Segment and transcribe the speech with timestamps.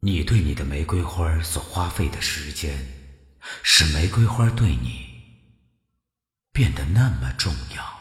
[0.00, 2.72] 你对你的玫瑰花所花费的时间，
[3.64, 5.04] 使玫瑰花对你
[6.52, 7.98] 变得那么重要。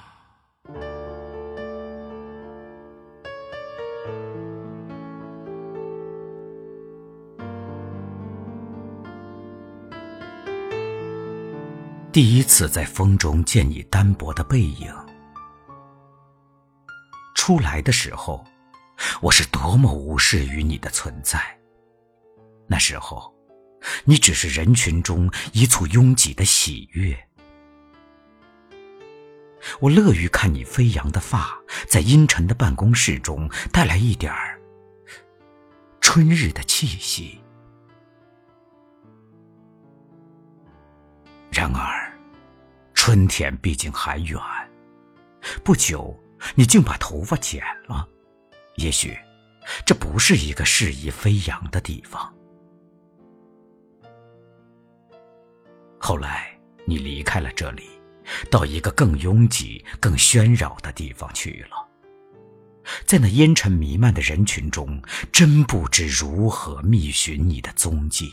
[12.12, 14.94] 第一次在风中见你单薄的背影，
[17.34, 18.46] 出来的时候，
[19.20, 21.57] 我是多么无视于你的存在。
[22.68, 23.34] 那时候，
[24.06, 27.18] 你只是人群中一簇拥挤的喜悦。
[29.80, 34.60] 我乐于看你飞扬的发在阴沉的办公室中带来一点儿
[36.00, 37.42] 春日的气息。
[41.52, 42.14] 然而，
[42.94, 44.40] 春天毕竟还远。
[45.64, 46.18] 不久，
[46.56, 48.08] 你竟把头发剪了。
[48.76, 49.18] 也许，
[49.86, 52.37] 这不是一个适宜飞扬的地方。
[56.08, 57.90] 后来，你离开了这里，
[58.50, 61.86] 到一个更拥挤、更喧扰的地方去了。
[63.06, 65.02] 在那烟尘弥漫的人群中，
[65.34, 68.32] 真不知如何觅寻你的踪迹。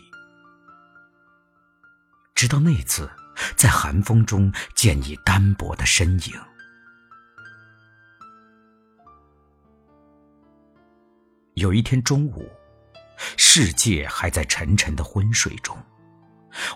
[2.33, 3.11] 直到那次，
[3.56, 6.33] 在寒风中见你单薄的身影。
[11.55, 12.48] 有一天中午，
[13.36, 15.77] 世界还在沉沉的昏睡中。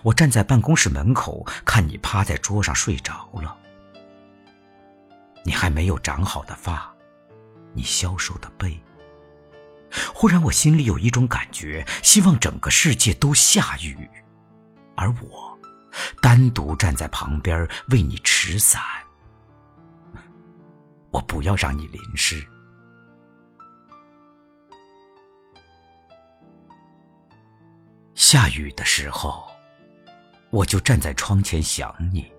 [0.03, 3.57] 我站在办公室门口，看你趴在桌上睡着了。
[5.43, 6.93] 你还没有长好的发，
[7.73, 8.79] 你消瘦的背。
[10.13, 14.07] 忽然，我心里有一种感觉，希望整个世界都下雨，
[14.95, 15.57] 而我
[16.21, 18.81] 单独站在旁边为你持伞。
[21.09, 22.45] 我不要让你淋湿。
[28.13, 29.48] 下雨的时候。
[30.49, 32.31] 我就站在窗前想你，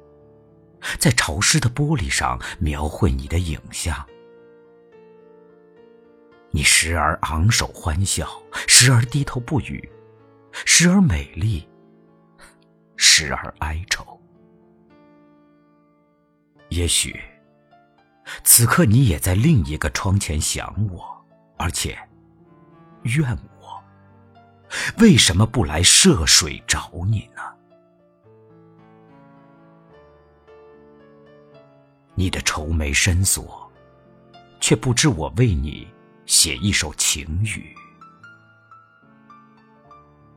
[0.98, 4.07] 在潮湿的玻璃上描绘你的影像。
[6.51, 8.29] 你时而昂首欢笑，
[8.67, 9.89] 时而低头不语，
[10.52, 11.68] 时而美丽，
[12.96, 14.20] 时而哀愁。
[16.70, 17.20] 也许，
[18.42, 21.24] 此刻你也在另一个窗前想我，
[21.56, 21.96] 而且
[23.02, 23.85] 怨我，
[24.98, 27.42] 为什么不来涉水找你呢？
[32.15, 33.71] 你的愁眉深锁，
[34.61, 35.89] 却不知我为你
[36.27, 37.75] 写一首情语。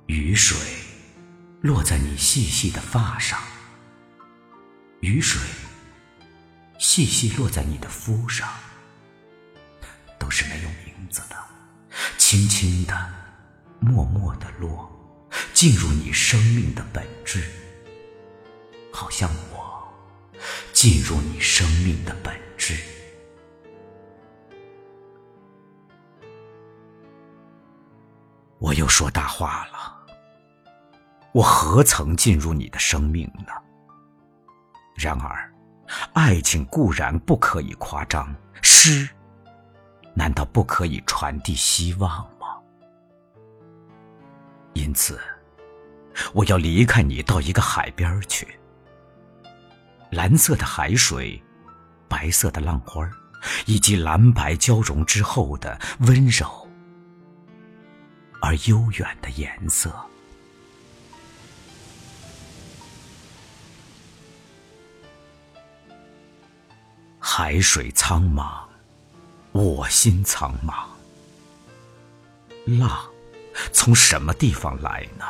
[0.06, 0.58] 雨水
[1.62, 3.40] 落在你细细的发上，
[5.02, 5.42] 雨水
[6.78, 8.48] 细细落在你的肤上，
[10.20, 11.36] 都是没有名字的，
[12.18, 13.14] 轻轻的，
[13.80, 14.90] 默默的落，
[15.54, 17.44] 进入你生命的本质，
[18.92, 19.30] 好像。
[20.84, 22.76] 进入你生命的本质。
[28.60, 30.06] 我又说大话了，
[31.32, 33.54] 我何曾进入你的生命呢？
[34.98, 35.50] 然而，
[36.12, 39.08] 爱情固然不可以夸张，诗
[40.14, 42.60] 难道不可以传递希望吗？
[44.74, 45.18] 因此，
[46.34, 48.46] 我要离开你，到一个海边去。
[50.14, 51.42] 蓝色的海水，
[52.08, 53.10] 白色的浪花，
[53.66, 56.70] 以及蓝白交融之后的温柔
[58.40, 59.92] 而悠远的颜色。
[67.20, 68.62] 海水苍茫，
[69.52, 70.86] 我心苍茫。
[72.80, 73.04] 浪
[73.72, 75.26] 从什么地方来呢？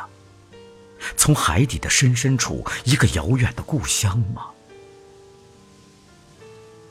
[1.16, 4.50] 从海底的深深处，一个遥远的故乡吗？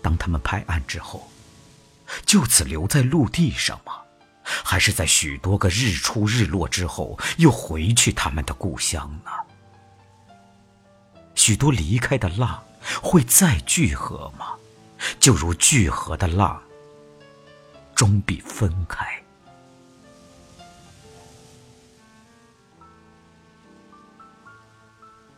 [0.03, 1.31] 当他们拍岸之后，
[2.25, 3.93] 就此留在陆地上吗？
[4.43, 9.31] 还是在许多个日出日落之后，又回去他们的故乡呢？
[11.33, 12.61] 许多离开的浪
[13.01, 14.53] 会再聚合吗？
[15.19, 16.61] 就如聚合的浪，
[17.95, 19.07] 终必分开。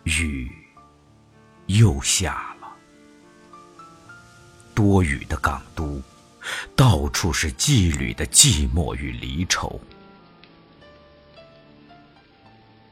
[0.03, 0.51] 雨
[1.67, 2.54] 又下。
[4.75, 6.01] 多雨的港都，
[6.75, 9.79] 到处是妓女的寂寞与离愁。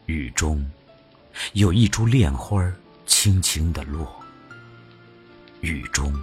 [0.05, 0.65] 雨中，
[1.51, 2.71] 有一株恋花
[3.05, 4.23] 轻轻的落。
[5.59, 6.13] 雨中，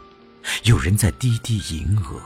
[0.64, 2.20] 有人在低低吟额。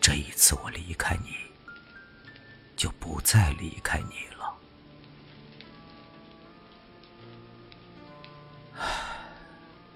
[0.00, 1.34] 这一次我离开你，
[2.76, 4.39] 就不再离开你了。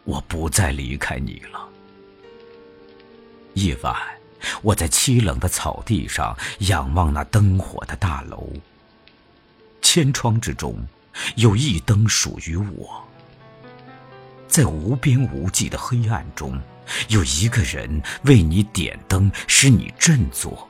[0.04, 1.68] 我不再离开你了。
[3.54, 3.96] 夜晚，
[4.62, 8.48] 我在凄冷的草地上仰望那灯火的大楼。
[9.80, 10.76] 千窗之中，
[11.36, 13.02] 有一灯属于我。
[14.48, 16.60] 在无边无际的黑暗中，
[17.08, 20.68] 有一个人为你点灯，使你振作，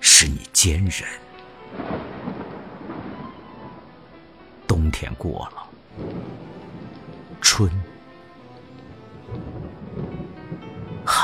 [0.00, 1.02] 使你坚韧。
[4.66, 5.68] 冬天过了，
[7.40, 7.70] 春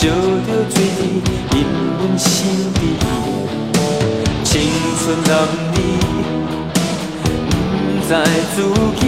[0.00, 0.10] 照着
[0.70, 1.02] 水滴，
[1.58, 1.66] 引
[1.98, 2.26] 阮心
[2.74, 2.80] 悲。
[4.44, 4.48] 青
[4.96, 5.30] 春男
[5.74, 5.76] 女
[7.66, 8.08] 不知
[8.54, 8.56] 自
[9.00, 9.02] 己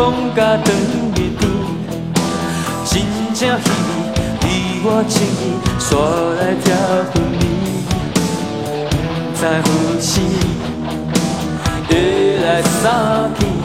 [0.00, 0.66] 讲甲长
[1.14, 1.42] 日边，
[2.86, 2.92] 真
[3.34, 3.92] 正稀微，
[4.40, 4.44] 你
[4.82, 5.44] 我情意，
[5.78, 5.90] 煞
[6.38, 6.66] 来这
[7.10, 7.42] 分离，
[9.20, 9.68] 不知何
[10.00, 10.10] 时
[11.86, 11.90] 会
[12.42, 13.59] 来相见。